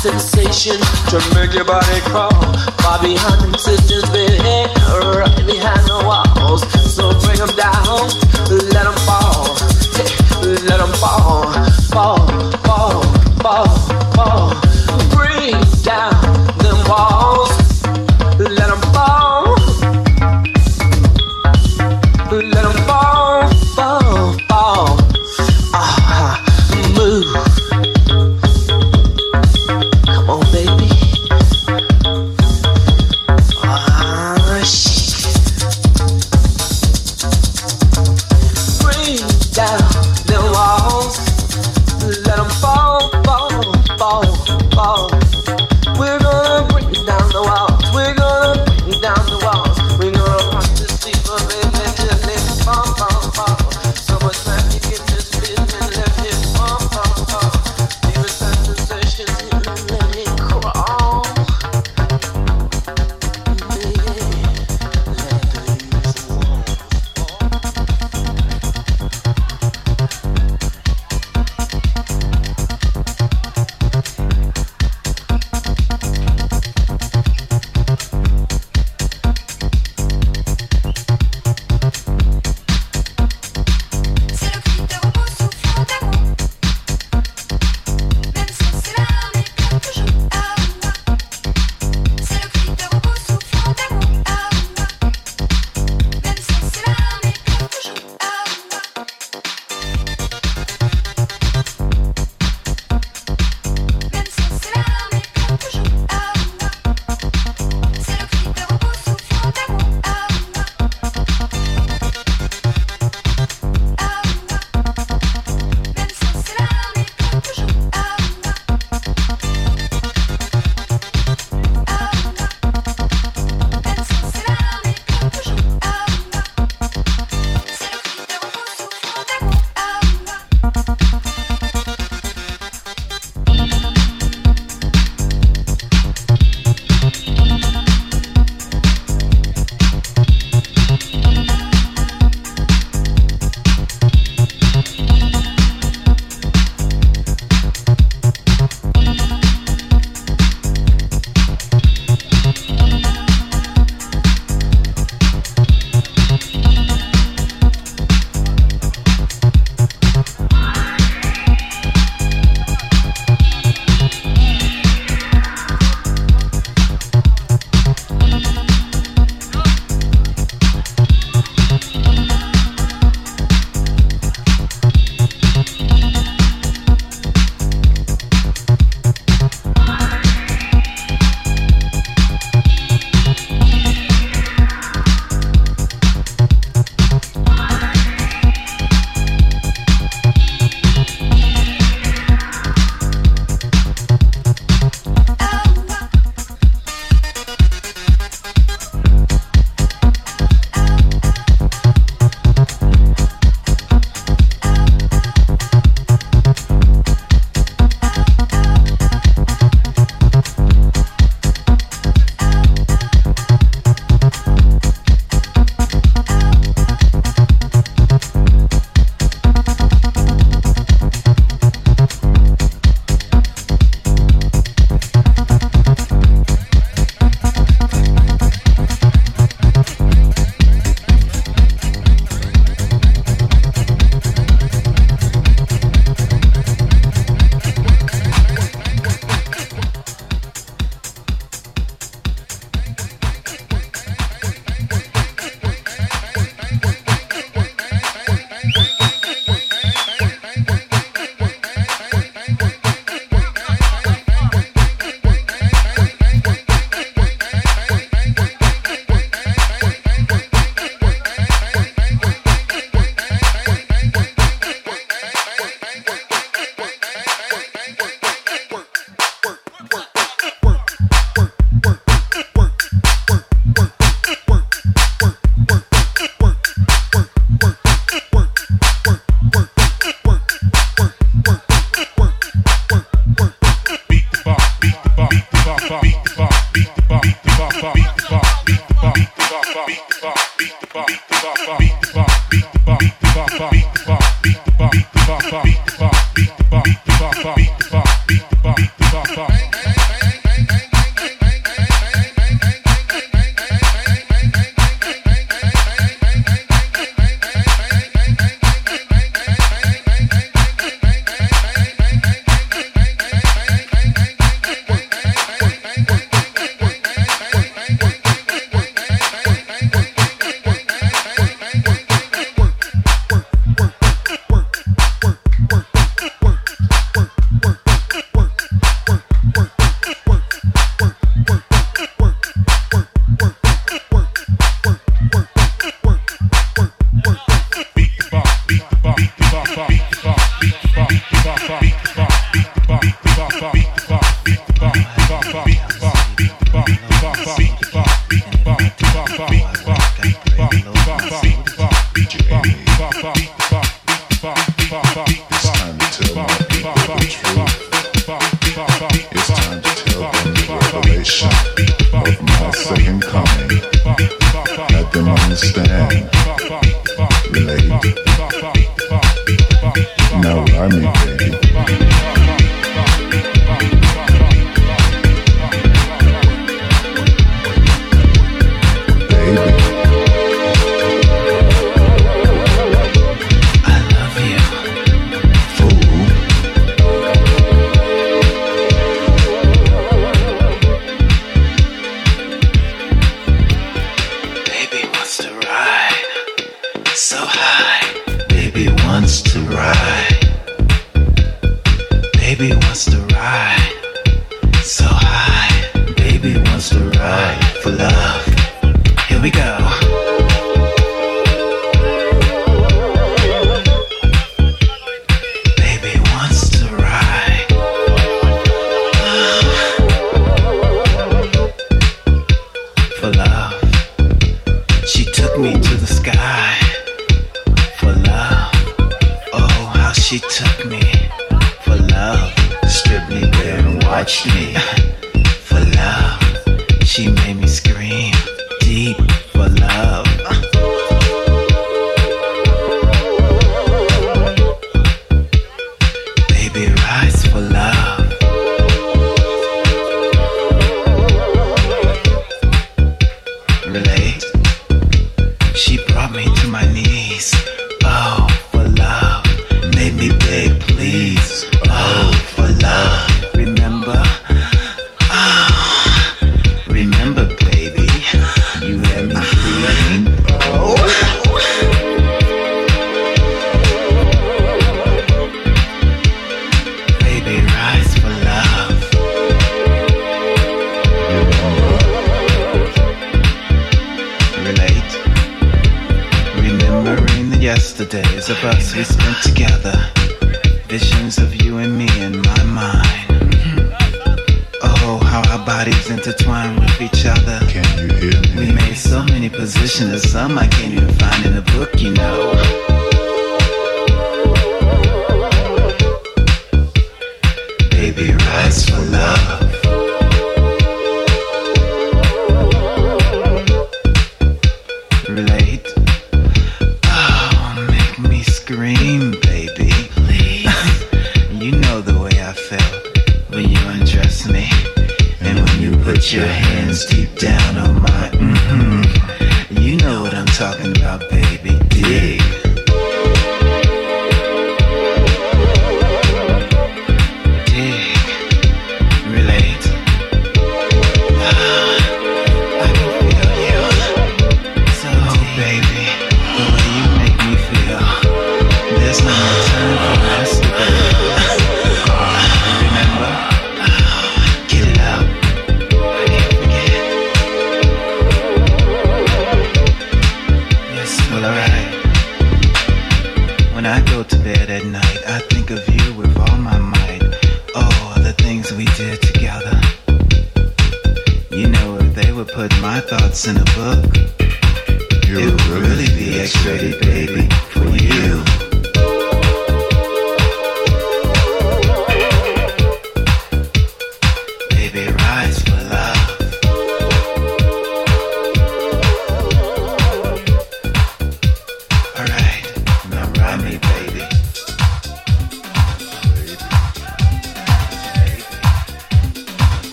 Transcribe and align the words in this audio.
sensation 0.00 0.80
to 1.10 1.20
make 1.34 1.52
your 1.52 1.64
body 1.66 2.00
crawl. 2.08 2.32
Bobby 2.80 3.16
Huntington 3.20 3.79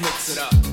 mix 0.00 0.36
it 0.36 0.38
up. 0.38 0.63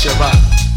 To 0.00 0.67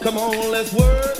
Come 0.00 0.18
on, 0.18 0.50
let's 0.50 0.72
work. 0.72 1.16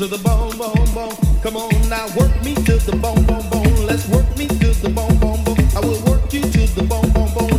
To 0.00 0.06
the 0.06 0.16
bone, 0.24 0.56
bone, 0.56 0.94
bone. 0.94 1.14
Come 1.42 1.56
on 1.56 1.88
now, 1.90 2.06
work 2.16 2.32
me 2.42 2.54
to 2.54 2.76
the 2.76 2.96
bone, 2.96 3.22
bone, 3.26 3.50
bone. 3.50 3.86
Let's 3.86 4.08
work 4.08 4.24
me 4.38 4.46
to 4.46 4.70
the 4.80 4.88
bone, 4.88 5.18
bone, 5.18 5.44
bone. 5.44 5.58
I 5.76 5.80
will 5.80 6.00
work 6.04 6.32
you 6.32 6.40
to 6.40 6.66
the 6.74 6.82
bone, 6.84 7.12
bone, 7.12 7.34
bone. 7.34 7.49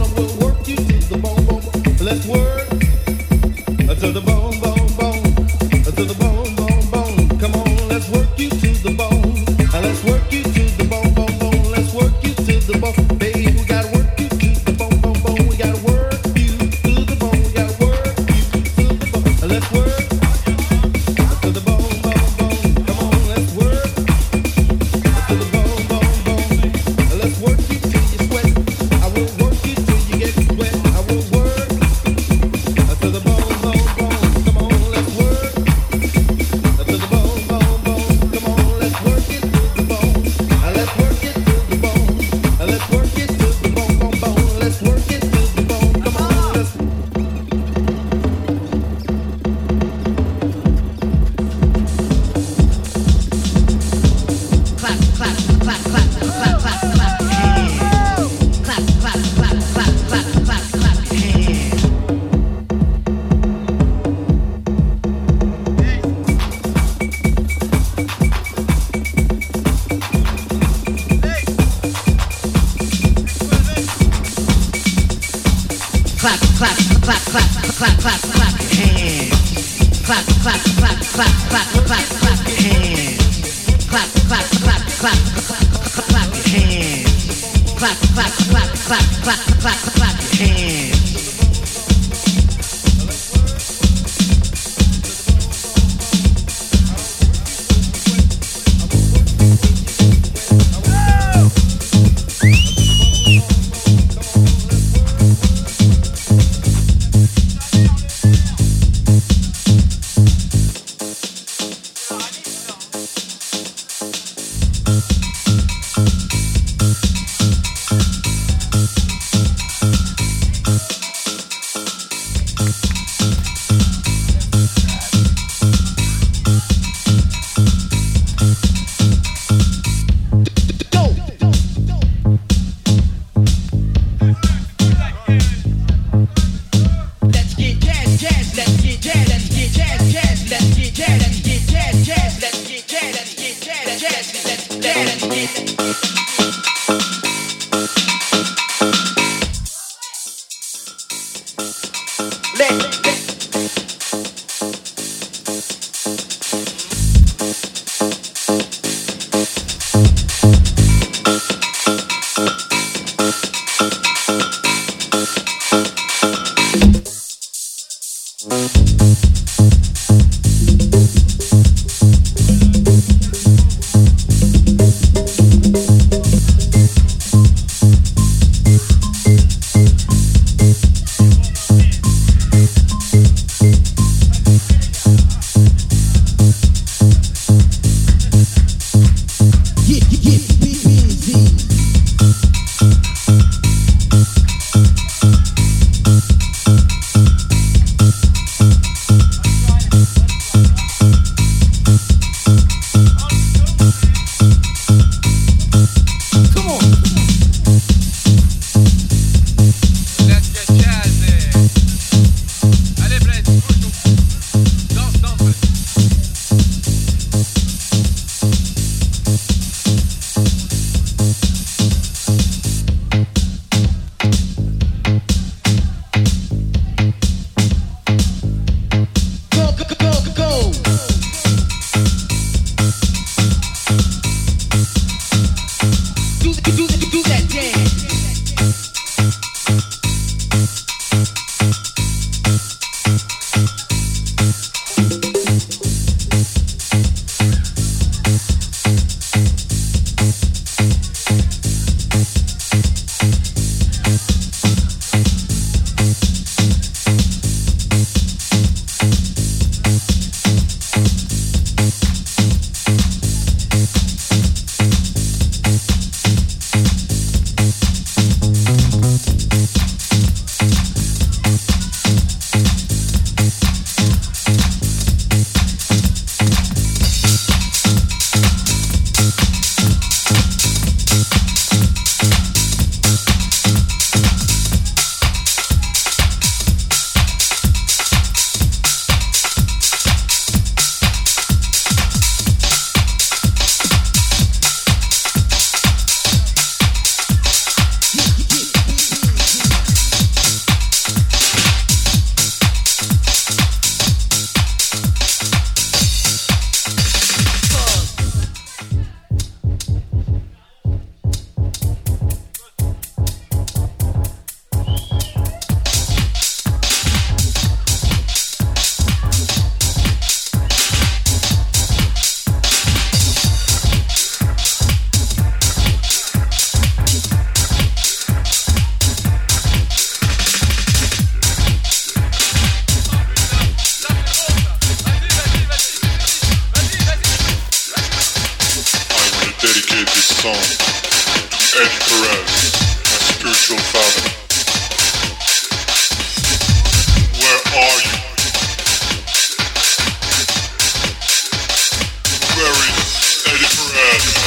Music. 354.01 354.40